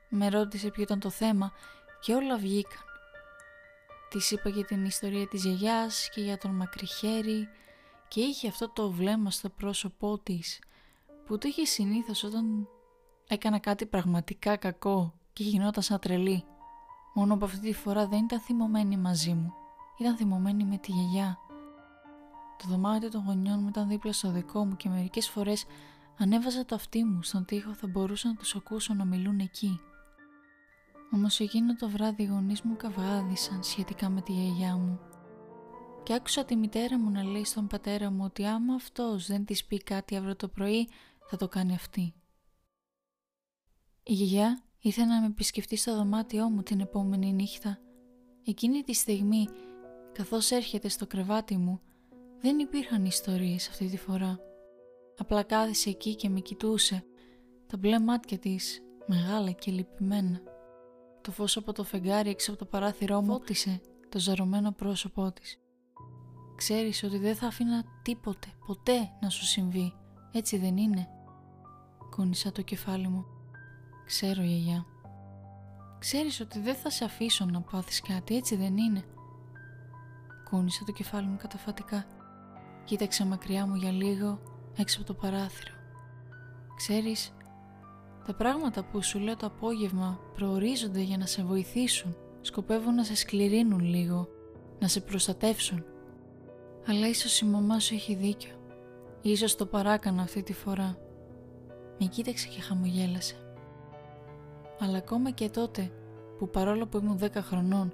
Με 0.08 0.28
ρώτησε 0.28 0.70
ποιο 0.70 0.82
ήταν 0.82 1.00
το 1.00 1.10
θέμα 1.10 1.52
και 2.00 2.14
όλα 2.14 2.38
βγήκαν. 2.38 2.82
Της 4.10 4.30
είπα 4.30 4.48
για 4.48 4.64
την 4.64 4.84
ιστορία 4.84 5.28
της 5.28 5.44
γιαγιάς 5.44 6.08
και 6.12 6.20
για 6.20 6.38
τον 6.38 6.50
μακριχέρι 6.50 7.48
και 8.08 8.20
είχε 8.20 8.48
αυτό 8.48 8.68
το 8.68 8.90
βλέμμα 8.90 9.30
στο 9.30 9.48
πρόσωπό 9.48 10.18
της 10.18 10.58
που 11.26 11.38
το 11.38 11.48
είχε 11.48 11.64
συνήθως 11.64 12.24
όταν 12.24 12.68
έκανα 13.28 13.58
κάτι 13.58 13.86
πραγματικά 13.86 14.56
κακό 14.56 15.17
και 15.38 15.44
γινόταν 15.44 15.82
σαν 15.82 15.98
τρελή. 15.98 16.44
Μόνο 17.14 17.36
που 17.36 17.44
αυτή 17.44 17.60
τη 17.60 17.72
φορά 17.72 18.06
δεν 18.06 18.24
ήταν 18.24 18.40
θυμωμένη 18.40 18.96
μαζί 18.96 19.32
μου. 19.32 19.52
Ήταν 19.98 20.16
θυμωμένη 20.16 20.64
με 20.64 20.78
τη 20.78 20.92
γιαγιά. 20.92 21.38
Το 22.56 22.68
δωμάτιο 22.68 23.10
των 23.10 23.24
γονιών 23.26 23.60
μου 23.60 23.68
ήταν 23.68 23.88
δίπλα 23.88 24.12
στο 24.12 24.30
δικό 24.30 24.64
μου 24.64 24.76
και 24.76 24.88
μερικές 24.88 25.28
φορές 25.28 25.64
ανέβαζα 26.18 26.64
το 26.64 26.74
αυτί 26.74 27.04
μου 27.04 27.22
στον 27.22 27.44
τοίχο 27.44 27.74
θα 27.74 27.86
μπορούσα 27.86 28.28
να 28.28 28.34
τους 28.34 28.56
ακούσω 28.56 28.94
να 28.94 29.04
μιλούν 29.04 29.38
εκεί. 29.38 29.80
Όμως 31.12 31.40
εκείνο 31.40 31.76
το 31.76 31.88
βράδυ 31.88 32.22
οι 32.22 32.26
γονείς 32.26 32.62
μου 32.62 32.76
καυγάδισαν 32.76 33.62
σχετικά 33.62 34.08
με 34.08 34.20
τη 34.20 34.32
γιαγιά 34.32 34.76
μου 34.76 35.00
και 36.02 36.14
άκουσα 36.14 36.44
τη 36.44 36.56
μητέρα 36.56 36.98
μου 36.98 37.10
να 37.10 37.22
λέει 37.22 37.44
στον 37.44 37.66
πατέρα 37.66 38.10
μου 38.10 38.24
ότι 38.24 38.46
άμα 38.46 38.74
αυτός 38.74 39.26
δεν 39.26 39.44
της 39.44 39.64
πει 39.64 39.82
κάτι 39.82 40.16
αύριο 40.16 40.36
το 40.36 40.48
πρωί 40.48 40.88
θα 41.30 41.36
το 41.36 41.48
κάνει 41.48 41.74
αυτή. 41.74 42.14
Η 44.02 44.12
γιαγιά 44.12 44.62
ήθελε 44.78 45.06
να 45.06 45.20
με 45.20 45.26
επισκεφτεί 45.26 45.76
στο 45.76 45.96
δωμάτιό 45.96 46.48
μου 46.48 46.62
την 46.62 46.80
επόμενη 46.80 47.32
νύχτα. 47.32 47.78
Εκείνη 48.44 48.82
τη 48.82 48.94
στιγμή, 48.94 49.48
καθώς 50.12 50.50
έρχεται 50.50 50.88
στο 50.88 51.06
κρεβάτι 51.06 51.56
μου, 51.56 51.80
δεν 52.40 52.58
υπήρχαν 52.58 53.04
ιστορίες 53.04 53.68
αυτή 53.68 53.86
τη 53.86 53.96
φορά. 53.96 54.38
Απλά 55.18 55.42
κάθισε 55.42 55.90
εκεί 55.90 56.14
και 56.14 56.28
με 56.28 56.40
κοιτούσε, 56.40 57.04
τα 57.66 57.76
μπλε 57.76 58.00
μάτια 58.00 58.38
της, 58.38 58.82
μεγάλα 59.06 59.50
και 59.50 59.70
λυπημένα. 59.70 60.40
Το 61.20 61.30
φως 61.30 61.56
από 61.56 61.72
το 61.72 61.84
φεγγάρι 61.84 62.30
έξω 62.30 62.50
από 62.50 62.58
το 62.58 62.66
παράθυρό 62.66 63.20
μου 63.20 63.32
φώτισε 63.32 63.80
το 64.08 64.18
ζαρωμένο 64.18 64.72
πρόσωπό 64.72 65.32
της. 65.32 65.60
Ξέρεις 66.56 67.02
ότι 67.02 67.18
δεν 67.18 67.36
θα 67.36 67.46
αφήνα 67.46 67.84
τίποτε, 68.02 68.46
ποτέ 68.66 69.10
να 69.20 69.28
σου 69.28 69.44
συμβεί, 69.44 69.94
έτσι 70.32 70.58
δεν 70.58 70.76
είναι. 70.76 71.08
Κούνησα 72.10 72.52
το 72.52 72.62
κεφάλι 72.62 73.08
μου. 73.08 73.37
Ξέρω 74.08 74.42
γιαγιά. 74.42 74.86
Ξέρεις 75.98 76.40
ότι 76.40 76.60
δεν 76.60 76.74
θα 76.74 76.90
σε 76.90 77.04
αφήσω 77.04 77.44
να 77.44 77.60
πάθεις 77.60 78.00
κάτι, 78.00 78.36
έτσι 78.36 78.56
δεν 78.56 78.76
είναι; 78.76 79.04
Κούνησα 80.50 80.84
το 80.84 80.92
κεφάλι 80.92 81.26
μου 81.26 81.36
καταφατικά. 81.36 82.04
Κοίταξα 82.84 83.24
μακριά 83.24 83.66
μου 83.66 83.74
για 83.74 83.90
λίγο 83.90 84.40
έξω 84.76 84.98
από 85.00 85.06
το 85.06 85.14
παράθυρο. 85.14 85.72
Ξέρεις, 86.76 87.32
τα 88.26 88.34
πράγματα 88.34 88.84
που 88.84 89.02
σου 89.02 89.18
λέω 89.18 89.36
το 89.36 89.46
απόγευμα 89.46 90.20
προορίζονται 90.34 91.00
για 91.00 91.16
να 91.16 91.26
σε 91.26 91.42
βοηθήσουν. 91.42 92.16
Σκοπεύουν 92.40 92.94
να 92.94 93.04
σε 93.04 93.16
σκληρύνουν 93.16 93.80
λίγο, 93.80 94.28
να 94.78 94.88
σε 94.88 95.00
προστατεύσουν. 95.00 95.84
Αλλά 96.86 97.08
ίσως 97.08 97.40
η 97.40 97.44
μαμά 97.44 97.80
σου 97.80 97.94
έχει 97.94 98.14
δίκιο. 98.14 98.52
Ίσως 99.22 99.56
το 99.56 99.66
παράκανα 99.66 100.22
αυτή 100.22 100.42
τη 100.42 100.52
φορά. 100.52 100.98
Με 101.98 102.06
κοίταξε 102.06 102.48
και 102.48 102.60
χαμογέλασε. 102.60 103.47
Αλλά 104.80 104.96
ακόμα 104.96 105.30
και 105.30 105.48
τότε, 105.48 105.90
που 106.38 106.50
παρόλο 106.50 106.86
που 106.86 106.98
ήμουν 106.98 107.18
10 107.18 107.28
χρονών, 107.34 107.92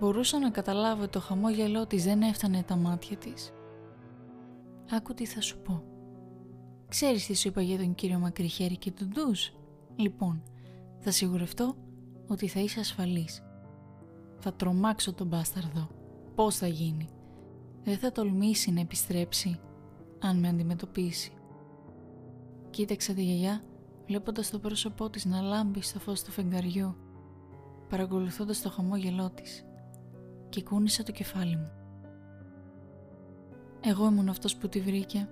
μπορούσα 0.00 0.38
να 0.38 0.50
καταλάβω 0.50 1.08
το 1.08 1.20
χαμόγελό 1.20 1.86
της 1.86 2.04
δεν 2.04 2.22
έφτανε 2.22 2.62
τα 2.62 2.76
μάτια 2.76 3.16
της. 3.16 3.52
Άκου 4.90 5.14
τι 5.14 5.26
θα 5.26 5.40
σου 5.40 5.58
πω. 5.58 5.82
Ξέρεις 6.88 7.26
τι 7.26 7.36
σου 7.36 7.48
είπα 7.48 7.62
για 7.62 7.76
τον 7.76 7.94
κύριο 7.94 8.18
Μακριχέρη 8.18 8.76
και 8.76 8.90
τον 8.90 9.08
Ντούς; 9.08 9.52
Λοιπόν, 9.96 10.42
θα 10.98 11.10
σιγουρευτώ 11.10 11.74
ότι 12.28 12.48
θα 12.48 12.60
είσαι 12.60 12.80
ασφαλής. 12.80 13.42
Θα 14.38 14.52
τρομάξω 14.52 15.12
τον 15.12 15.26
μπάσταρδο. 15.26 15.88
Πώς 16.34 16.56
θα 16.56 16.66
γίνει; 16.66 17.08
Δεν 17.84 17.98
θα 17.98 18.12
τολμήσει 18.12 18.70
να 18.70 18.80
επιστρέψει 18.80 19.60
αν 20.20 20.38
με 20.38 20.48
αντιμετωπίσει. 20.48 21.32
Κοίταξα 22.70 23.12
τη 23.12 23.22
γιαγιά 23.22 23.62
βλέποντας 24.12 24.50
το 24.50 24.58
πρόσωπό 24.58 25.10
της 25.10 25.24
να 25.24 25.40
λάμπει 25.40 25.82
στο 25.82 25.98
φως 25.98 26.22
του 26.22 26.30
φεγγαριού 26.30 26.96
παρακολουθώντας 27.88 28.62
το 28.62 28.70
χαμόγελό 28.70 29.30
της 29.30 29.64
και 30.48 30.62
κούνησα 30.62 31.02
το 31.02 31.12
κεφάλι 31.12 31.56
μου. 31.56 31.70
Εγώ 33.80 34.06
ήμουν 34.06 34.28
αυτός 34.28 34.56
που 34.56 34.68
τη 34.68 34.80
βρήκε 34.80 35.28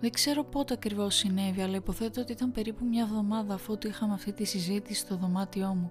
δεν 0.00 0.10
ξέρω 0.10 0.44
πότε 0.44 0.74
ακριβώς 0.74 1.14
συνέβη, 1.14 1.60
αλλά 1.60 1.76
υποθέτω 1.76 2.20
ότι 2.20 2.32
ήταν 2.32 2.52
περίπου 2.52 2.84
μια 2.84 3.02
εβδομάδα 3.02 3.54
αφού 3.54 3.78
είχαμε 3.86 4.14
αυτή 4.14 4.32
τη 4.32 4.44
συζήτηση 4.44 5.00
στο 5.00 5.16
δωμάτιό 5.16 5.74
μου. 5.74 5.90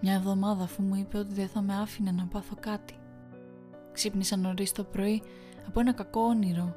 Μια 0.00 0.14
εβδομάδα 0.14 0.64
αφού 0.64 0.82
μου 0.82 0.94
είπε 0.94 1.18
ότι 1.18 1.34
δεν 1.34 1.48
θα 1.48 1.62
με 1.62 1.74
άφηνε 1.74 2.10
να 2.10 2.26
πάθω 2.26 2.54
κάτι. 2.60 2.94
Ξύπνησα 3.92 4.36
νωρίς 4.36 4.72
το 4.72 4.84
πρωί 4.84 5.22
από 5.66 5.80
ένα 5.80 5.92
κακό 5.92 6.20
όνειρο 6.20 6.76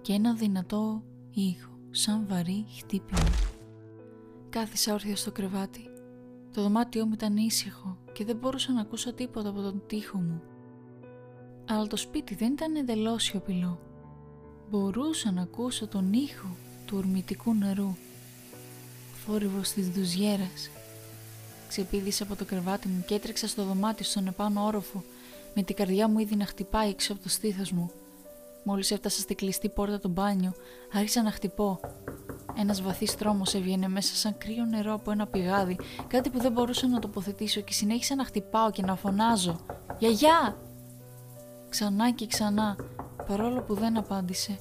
και 0.00 0.12
ένα 0.12 0.34
δυνατό 0.34 1.02
ήχο, 1.30 1.79
σαν 1.90 2.26
βαρύ 2.28 2.66
χτύπημα. 2.78 3.28
Κάθισα 4.50 4.92
όρθια 4.92 5.16
στο 5.16 5.32
κρεβάτι. 5.32 5.84
Το 6.54 6.62
δωμάτιό 6.62 7.06
μου 7.06 7.12
ήταν 7.12 7.36
ήσυχο 7.36 7.96
και 8.12 8.24
δεν 8.24 8.36
μπορούσα 8.36 8.72
να 8.72 8.80
ακούσω 8.80 9.12
τίποτα 9.12 9.48
από 9.48 9.60
τον 9.60 9.82
τοίχο 9.86 10.18
μου. 10.18 10.42
Αλλά 11.68 11.86
το 11.86 11.96
σπίτι 11.96 12.34
δεν 12.34 12.52
ήταν 12.52 12.74
εντελώς 12.74 13.22
σιωπηλό 13.22 13.78
μπορούσα 14.70 15.30
να 15.30 15.42
ακούσω 15.42 15.86
τον 15.86 16.12
ήχο 16.12 16.56
του 16.86 16.96
ορμητικού 16.96 17.54
νερού. 17.54 17.94
Θόρυβος 19.26 19.70
της 19.70 19.88
δουζιέρας. 19.90 20.70
Ξεπίδησα 21.68 22.22
από 22.22 22.36
το 22.36 22.44
κρεβάτι 22.44 22.88
μου 22.88 23.04
και 23.06 23.14
έτρεξα 23.14 23.46
στο 23.46 23.64
δωμάτιο 23.64 24.04
στον 24.04 24.26
επάνω 24.26 24.64
όροφο 24.64 25.04
με 25.54 25.62
την 25.62 25.76
καρδιά 25.76 26.08
μου 26.08 26.18
ήδη 26.18 26.36
να 26.36 26.46
χτυπάει 26.46 26.88
έξω 26.88 27.12
από 27.12 27.22
το 27.22 27.28
στήθος 27.28 27.70
μου. 27.70 27.90
Μόλις 28.64 28.90
έφτασα 28.90 29.20
στη 29.20 29.34
κλειστή 29.34 29.68
πόρτα 29.68 29.98
του 29.98 30.08
μπάνιου, 30.08 30.52
άρχισα 30.92 31.22
να 31.22 31.30
χτυπώ. 31.30 31.80
Ένας 32.56 32.82
βαθύς 32.82 33.16
τρόμος 33.16 33.54
έβγαινε 33.54 33.88
μέσα 33.88 34.14
σαν 34.14 34.38
κρύο 34.38 34.64
νερό 34.64 34.94
από 34.94 35.10
ένα 35.10 35.26
πηγάδι, 35.26 35.78
κάτι 36.06 36.30
που 36.30 36.40
δεν 36.40 36.52
μπορούσα 36.52 36.86
να 36.86 36.98
τοποθετήσω 36.98 37.60
και 37.60 37.72
συνέχισα 37.72 38.14
να 38.14 38.24
χτυπάω 38.24 38.70
και 38.70 38.82
να 38.82 38.96
φωνάζω. 38.96 39.60
«Γιαγιά!» 39.98 40.56
Ξανά 41.68 42.10
και 42.10 42.26
ξανά, 42.26 42.76
παρόλο 43.26 43.60
που 43.62 43.74
δεν 43.74 43.96
απάντησε. 43.96 44.58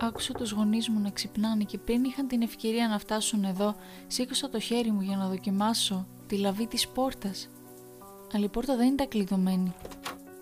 Άκουσα 0.00 0.32
τους 0.32 0.50
γονείς 0.50 0.88
μου 0.88 1.00
να 1.00 1.10
ξυπνάνε 1.10 1.64
και 1.64 1.78
πριν 1.78 2.04
είχαν 2.04 2.26
την 2.26 2.42
ευκαιρία 2.42 2.88
να 2.88 2.98
φτάσουν 2.98 3.44
εδώ, 3.44 3.74
σήκωσα 4.06 4.48
το 4.48 4.60
χέρι 4.60 4.90
μου 4.90 5.00
για 5.00 5.16
να 5.16 5.28
δοκιμάσω 5.28 6.06
τη 6.26 6.38
λαβή 6.38 6.66
της 6.66 6.88
πόρτας. 6.88 7.48
Αλλά 8.32 8.44
η 8.44 8.48
πόρτα 8.48 8.76
δεν 8.76 8.92
ήταν 8.92 9.08
κλειδωμένη 9.08 9.74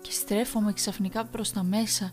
και 0.07 0.13
στρέφομαι 0.13 0.73
ξαφνικά 0.73 1.25
προς 1.25 1.51
τα 1.51 1.63
μέσα 1.63 2.11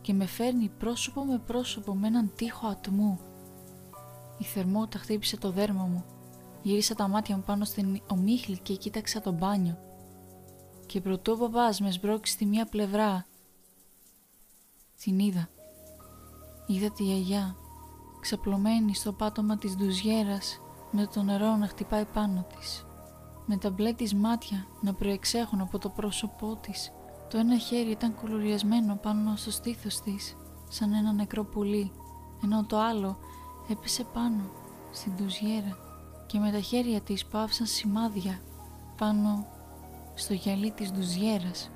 και 0.00 0.12
με 0.12 0.26
φέρνει 0.26 0.70
πρόσωπο 0.78 1.24
με 1.24 1.38
πρόσωπο 1.38 1.94
με 1.94 2.06
έναν 2.06 2.32
τείχο 2.36 2.66
ατμού. 2.66 3.18
Η 4.38 4.44
θερμότητα 4.44 4.98
χτύπησε 4.98 5.36
το 5.36 5.50
δέρμα 5.50 5.84
μου. 5.84 6.04
Γύρισα 6.62 6.94
τα 6.94 7.08
μάτια 7.08 7.36
μου 7.36 7.42
πάνω 7.46 7.64
στην 7.64 8.00
ομίχλη 8.08 8.58
και 8.58 8.74
κοίταξα 8.74 9.20
το 9.20 9.32
μπάνιο 9.32 9.78
και 10.86 11.00
προτού 11.00 11.32
ο 11.32 11.36
μπαμπάς 11.36 11.80
με 11.80 11.90
σμπρώξει 11.90 12.32
στη 12.32 12.46
μία 12.46 12.66
πλευρά. 12.66 13.26
Την 15.02 15.18
είδα. 15.18 15.48
Είδα 16.66 16.90
τη 16.90 17.02
γιαγιά, 17.02 17.56
ξαπλωμένη 18.20 18.94
στο 18.94 19.12
πάτωμα 19.12 19.58
της 19.58 19.76
ντουζιέρας 19.76 20.60
με 20.90 21.06
το 21.06 21.22
νερό 21.22 21.56
να 21.56 21.66
χτυπάει 21.66 22.04
πάνω 22.04 22.46
της. 22.56 22.86
Με 23.46 23.56
τα 23.56 23.70
μπλε 23.70 23.92
της 23.92 24.14
μάτια 24.14 24.66
να 24.80 24.94
προεξέχουν 24.94 25.60
από 25.60 25.78
το 25.78 25.88
πρόσωπό 25.88 26.56
της. 26.56 26.92
Το 27.30 27.38
ένα 27.38 27.58
χέρι 27.58 27.90
ήταν 27.90 28.14
κουλουριασμένο 28.14 28.96
πάνω 28.96 29.36
στο 29.36 29.50
στήθος 29.50 30.00
της, 30.00 30.36
σαν 30.68 30.92
ένα 30.92 31.12
νεκρό 31.12 31.44
πουλί, 31.44 31.92
ενώ 32.42 32.64
το 32.66 32.78
άλλο 32.78 33.18
έπεσε 33.68 34.04
πάνω 34.12 34.50
στην 34.92 35.12
ντουζιέρα 35.16 35.76
και 36.26 36.38
με 36.38 36.50
τα 36.50 36.60
χέρια 36.60 37.00
της 37.00 37.26
πάυσαν 37.26 37.66
σημάδια 37.66 38.40
πάνω 38.96 39.46
στο 40.14 40.34
γυαλί 40.34 40.70
της 40.70 40.92
ντουζιέρας, 40.92 41.70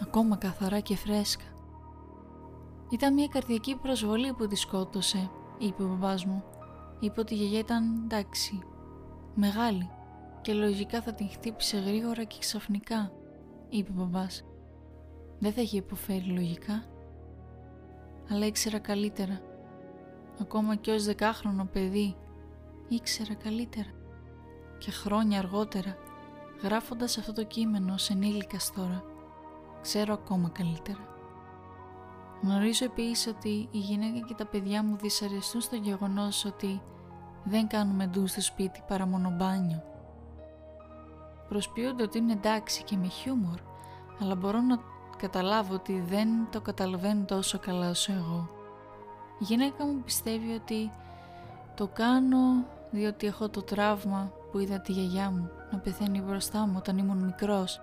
ακόμα 0.00 0.36
καθαρά 0.36 0.80
και 0.80 0.96
φρέσκα. 0.96 1.44
Ήταν 2.90 3.14
μια 3.14 3.26
καρδιακή 3.26 3.76
προσβολή 3.76 4.32
που 4.32 4.46
τη 4.46 4.56
σκότωσε, 4.56 5.30
είπε 5.58 5.82
ο 5.82 5.86
μπαμπάς 5.86 6.24
μου. 6.24 6.44
Είπε 7.00 7.20
ότι 7.20 7.34
η 7.34 7.36
γιαγιά 7.36 7.58
ήταν 7.58 8.02
εντάξει, 8.04 8.62
μεγάλη 9.34 9.90
και 10.40 10.52
λογικά 10.52 11.02
θα 11.02 11.12
την 11.12 11.28
χτύπησε 11.28 11.78
γρήγορα 11.78 12.24
και 12.24 12.36
ξαφνικά, 12.38 13.12
είπε 13.68 13.90
ο 13.90 13.94
μπαμπάς. 13.94 14.44
Δεν 15.42 15.52
θα 15.52 15.60
είχε 15.60 15.76
υποφέρει 15.76 16.24
λογικά, 16.24 16.84
αλλά 18.30 18.46
ήξερα 18.46 18.78
καλύτερα. 18.78 19.40
Ακόμα 20.40 20.74
και 20.76 20.90
ως 20.90 21.04
δεκάχρονο 21.04 21.68
παιδί 21.72 22.16
ήξερα 22.88 23.34
καλύτερα 23.34 23.90
και 24.78 24.90
χρόνια 24.90 25.38
αργότερα 25.38 25.96
Γράφοντας 26.62 27.18
αυτό 27.18 27.32
το 27.32 27.44
κείμενο 27.44 27.96
σε 27.96 28.12
ενήλικας 28.12 28.72
τώρα, 28.72 29.04
ξέρω 29.80 30.12
ακόμα 30.12 30.48
καλύτερα. 30.48 31.08
Γνωρίζω 32.42 32.84
επίσης 32.84 33.26
ότι 33.26 33.68
η 33.70 33.78
γυναίκα 33.78 34.26
και 34.26 34.34
τα 34.34 34.46
παιδιά 34.46 34.82
μου 34.82 34.96
δυσαρεστούν 34.96 35.60
στο 35.60 35.76
γεγονός 35.76 36.44
ότι 36.44 36.82
δεν 37.44 37.66
κάνουμε 37.66 38.06
ντους 38.06 38.30
στο 38.30 38.40
σπίτι 38.40 38.82
παρά 38.86 39.06
μόνο 39.06 39.30
μπάνιο. 39.30 39.82
Προσποιούνται 41.48 42.02
ότι 42.02 42.18
είναι 42.18 42.32
εντάξει 42.32 42.82
και 42.82 42.96
με 42.96 43.06
χιούμορ, 43.08 43.58
αλλά 44.20 44.34
μπορώ 44.34 44.60
να 44.60 44.78
καταλάβω 45.22 45.74
ότι 45.74 46.00
δεν 46.00 46.28
το 46.50 46.60
καταλαβαίνουν 46.60 47.24
τόσο 47.24 47.58
καλά 47.58 47.90
όσο 47.90 48.12
εγώ. 48.12 48.48
Η 49.38 49.44
γυναίκα 49.44 49.84
μου 49.86 50.02
πιστεύει 50.04 50.54
ότι 50.54 50.90
το 51.74 51.86
κάνω 51.86 52.64
διότι 52.90 53.26
έχω 53.26 53.48
το 53.48 53.62
τραύμα 53.62 54.32
που 54.50 54.58
είδα 54.58 54.80
τη 54.80 54.92
γιαγιά 54.92 55.30
μου 55.30 55.50
να 55.70 55.78
πεθαίνει 55.78 56.20
μπροστά 56.20 56.66
μου 56.66 56.74
όταν 56.76 56.98
ήμουν 56.98 57.24
μικρός. 57.24 57.80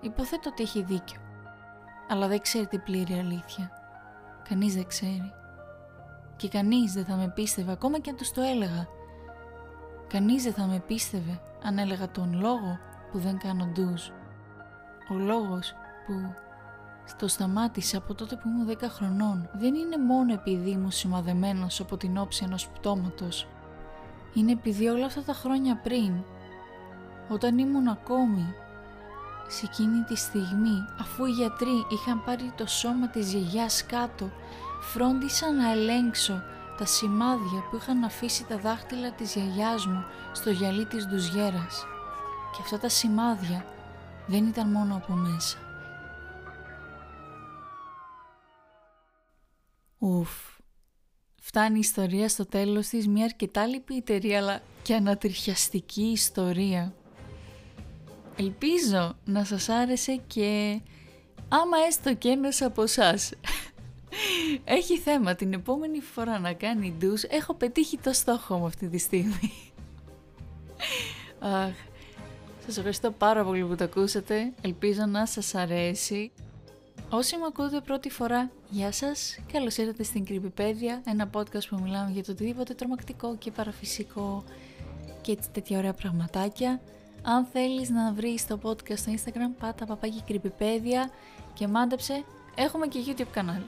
Υποθέτω 0.00 0.50
ότι 0.50 0.62
έχει 0.62 0.82
δίκιο. 0.82 1.20
Αλλά 2.08 2.28
δεν 2.28 2.40
ξέρει 2.40 2.66
την 2.66 2.82
πλήρη 2.82 3.12
αλήθεια. 3.12 3.70
Κανείς 4.48 4.74
δεν 4.74 4.86
ξέρει. 4.86 5.32
Και 6.36 6.48
κανείς 6.48 6.92
δεν 6.92 7.04
θα 7.04 7.16
με 7.16 7.28
πίστευε 7.34 7.72
ακόμα 7.72 7.98
και 7.98 8.10
αν 8.10 8.16
τους 8.16 8.32
το 8.32 8.40
έλεγα. 8.40 8.86
Κανείς 10.08 10.42
δεν 10.42 10.52
θα 10.52 10.66
με 10.66 10.82
πίστευε 10.86 11.40
αν 11.62 11.78
έλεγα 11.78 12.10
τον 12.10 12.40
λόγο 12.40 12.78
που 13.12 13.18
δεν 13.18 13.38
κάνω 13.38 13.64
ντουζ. 13.66 14.08
Ο 15.10 15.14
λόγος 15.14 15.74
που 16.06 16.34
το 17.18 17.28
σταμάτησα 17.28 17.98
από 17.98 18.14
τότε 18.14 18.36
που 18.36 18.48
ήμουν 18.48 18.76
10 18.80 18.84
χρονών 18.88 19.48
δεν 19.52 19.74
είναι 19.74 19.98
μόνο 19.98 20.32
επειδή 20.32 20.70
ήμουν 20.70 20.90
σημαδεμένος 20.90 21.80
από 21.80 21.96
την 21.96 22.18
όψη 22.18 22.44
ενός 22.44 22.68
πτώματος. 22.68 23.46
Είναι 24.34 24.52
επειδή 24.52 24.88
όλα 24.88 25.06
αυτά 25.06 25.22
τα 25.22 25.32
χρόνια 25.32 25.76
πριν, 25.76 26.12
όταν 27.28 27.58
ήμουν 27.58 27.88
ακόμη 27.88 28.54
σε 29.48 29.66
εκείνη 29.66 30.02
τη 30.02 30.16
στιγμή, 30.16 30.84
αφού 31.00 31.24
οι 31.24 31.30
γιατροί 31.30 31.86
είχαν 31.88 32.24
πάρει 32.24 32.52
το 32.56 32.66
σώμα 32.66 33.08
της 33.08 33.32
γιαγιάς 33.32 33.86
κάτω, 33.86 34.30
φρόντισα 34.80 35.52
να 35.52 35.70
ελέγξω 35.70 36.42
τα 36.78 36.86
σημάδια 36.86 37.60
που 37.70 37.76
είχαν 37.76 38.04
αφήσει 38.04 38.44
τα 38.44 38.58
δάχτυλα 38.58 39.12
της 39.12 39.34
γιαγιάς 39.34 39.86
μου 39.86 40.04
στο 40.32 40.50
γυαλί 40.50 40.86
της 40.86 41.06
ντουζιέρας. 41.06 41.84
Και 42.52 42.62
αυτά 42.62 42.78
τα 42.78 42.88
σημάδια 42.88 43.64
δεν 44.26 44.46
ήταν 44.46 44.68
μόνο 44.68 44.96
από 44.96 45.12
μέσα. 45.12 45.69
Ουφ. 50.02 50.30
Φτάνει 51.40 51.76
η 51.76 51.78
ιστορία 51.78 52.28
στο 52.28 52.46
τέλος 52.46 52.88
της 52.88 53.08
μια 53.08 53.24
αρκετά 53.24 53.66
λυπητερή 53.66 54.34
αλλά 54.34 54.60
και 54.82 54.94
ανατριχιαστική 54.94 56.02
ιστορία. 56.02 56.94
Ελπίζω 58.36 59.16
να 59.24 59.44
σας 59.44 59.68
άρεσε 59.68 60.20
και 60.26 60.80
άμα 61.48 61.76
έστω 61.88 62.14
και 62.14 62.28
ένας 62.28 62.62
από 62.62 62.82
εσάς. 62.82 63.32
Έχει 64.64 64.98
θέμα 64.98 65.34
την 65.34 65.52
επόμενη 65.52 66.00
φορά 66.00 66.38
να 66.38 66.52
κάνει 66.52 66.94
ντους, 66.98 67.22
έχω 67.22 67.54
πετύχει 67.54 67.98
το 67.98 68.12
στόχο 68.12 68.58
μου 68.58 68.66
αυτή 68.66 68.88
τη 68.88 68.98
στιγμή. 68.98 69.52
Αχ, 71.38 71.74
σας 72.66 72.76
ευχαριστώ 72.76 73.10
πάρα 73.10 73.44
πολύ 73.44 73.64
που 73.64 73.74
το 73.74 73.84
ακούσατε, 73.84 74.52
ελπίζω 74.60 75.06
να 75.06 75.26
σας 75.26 75.54
αρέσει. 75.54 76.32
Όσοι 77.12 77.36
με 77.36 77.44
ακούτε 77.46 77.80
πρώτη 77.80 78.10
φορά, 78.10 78.50
γεια 78.68 78.92
σας, 78.92 79.38
καλώς 79.52 79.76
ήρθατε 79.76 80.02
στην 80.02 80.24
Creepypedia, 80.28 81.00
ένα 81.06 81.30
podcast 81.32 81.66
που 81.68 81.80
μιλάμε 81.82 82.10
για 82.10 82.24
το 82.24 82.32
οτιδήποτε 82.32 82.74
τρομακτικό 82.74 83.36
και 83.36 83.50
παραφυσικό 83.50 84.44
και 85.20 85.32
έτσι 85.32 85.50
τέτοια 85.50 85.78
ωραία 85.78 85.92
πραγματάκια. 85.92 86.80
Αν 87.22 87.44
θέλεις 87.52 87.90
να 87.90 88.12
βρεις 88.12 88.46
το 88.46 88.58
podcast 88.62 88.96
στο 88.96 89.12
Instagram, 89.12 89.60
πάτα 89.60 89.86
παπάκι 89.86 90.22
Creepypedia 90.28 91.10
και 91.54 91.68
μάντεψε, 91.68 92.24
έχουμε 92.54 92.86
και 92.86 92.98
YouTube 93.06 93.30
κανάλι. 93.32 93.66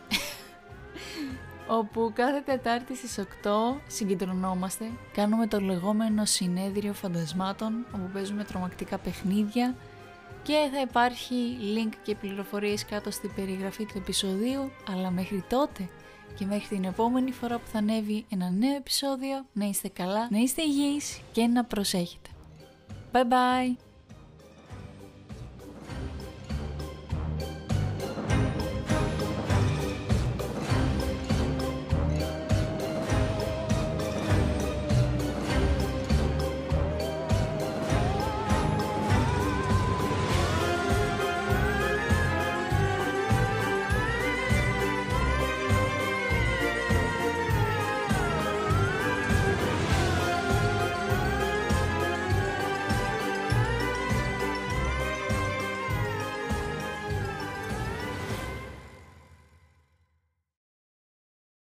όπου 1.78 2.12
κάθε 2.14 2.40
Τετάρτη 2.40 2.96
στις 2.96 3.18
8 3.18 3.24
συγκεντρωνόμαστε, 3.86 4.90
κάνουμε 5.12 5.46
το 5.46 5.60
λεγόμενο 5.60 6.24
συνέδριο 6.24 6.92
φαντασμάτων, 6.92 7.86
όπου 7.94 8.10
παίζουμε 8.12 8.44
τρομακτικά 8.44 8.98
παιχνίδια 8.98 9.74
και 10.42 10.68
θα 10.72 10.80
υπάρχει 10.80 11.56
link 11.76 11.92
και 12.02 12.14
πληροφορίες 12.14 12.84
κάτω 12.84 13.10
στην 13.10 13.34
περιγραφή 13.34 13.84
του 13.84 13.98
επεισοδίου, 13.98 14.70
αλλά 14.90 15.10
μέχρι 15.10 15.44
τότε 15.48 15.88
και 16.34 16.44
μέχρι 16.44 16.76
την 16.76 16.84
επόμενη 16.84 17.32
φορά 17.32 17.58
που 17.58 17.66
θα 17.72 17.78
ανέβει 17.78 18.24
ένα 18.28 18.50
νέο 18.50 18.76
επεισόδιο, 18.76 19.46
να 19.52 19.64
είστε 19.64 19.88
καλά, 19.88 20.28
να 20.30 20.38
είστε 20.38 20.62
υγιείς 20.62 21.20
και 21.32 21.46
να 21.46 21.64
προσέχετε. 21.64 22.30
Bye 23.12 23.18
bye! 23.18 23.91